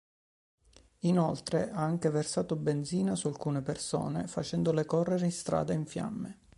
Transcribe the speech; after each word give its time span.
Inoltre 1.01 1.69
ha 1.69 1.79
anche 1.79 2.09
versato 2.09 2.55
benzina 2.55 3.13
su 3.13 3.27
alcune 3.27 3.61
persone, 3.61 4.25
facendole 4.25 4.83
correre 4.87 5.25
in 5.25 5.31
strada 5.31 5.73
in 5.73 5.85
fiamme. 5.85 6.39